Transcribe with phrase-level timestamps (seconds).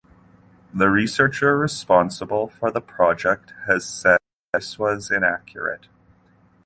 [0.73, 4.17] The researcher responsible for the project has said
[4.51, 5.89] this was inaccurate.